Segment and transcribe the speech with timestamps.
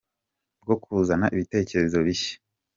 [0.63, 2.35] bwo kuzana ibitekerezo bishya